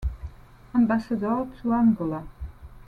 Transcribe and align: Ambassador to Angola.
Ambassador 0.73 1.45
to 1.61 1.71
Angola. 1.73 2.23